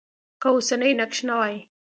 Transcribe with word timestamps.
که 0.41 0.47
اوسنی 0.55 0.91
نقش 1.01 1.19
نه 1.29 1.33
وای. 1.39 1.55